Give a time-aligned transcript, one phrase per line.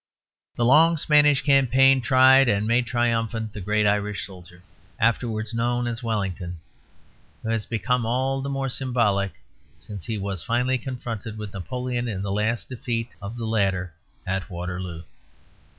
[0.55, 4.63] The long Spanish campaign tried and made triumphant the great Irish soldier,
[4.97, 6.57] afterwards known as Wellington;
[7.43, 9.33] who has become all the more symbolic
[9.77, 13.93] since he was finally confronted with Napoleon in the last defeat of the latter
[14.25, 15.03] at Waterloo.